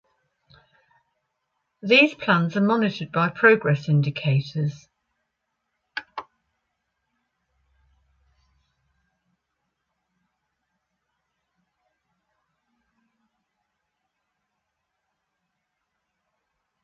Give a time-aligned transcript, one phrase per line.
[1.83, 4.87] These plans are monitored by progress indicators.